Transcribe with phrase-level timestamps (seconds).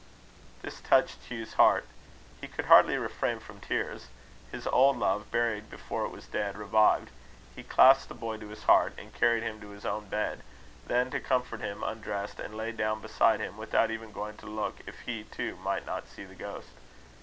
[0.63, 1.85] This touched Hugh's heart.
[2.41, 4.07] He could hardly refrain from tears.
[4.51, 7.11] His old love, buried before it was dead, revived.
[7.55, 10.41] He clasped the boy to his heart, and carried him to his own bed;
[10.87, 14.77] then, to comfort him, undressed and lay down beside him, without even going to look
[14.87, 16.69] if he too might not see the ghost.